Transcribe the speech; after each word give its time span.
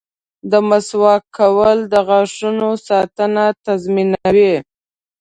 •د 0.51 0.53
مسواک 0.69 1.23
کول 1.37 1.77
د 1.91 1.93
غاښونو 2.07 2.69
ساتنه 2.87 3.45
تضمینوي. 3.65 4.55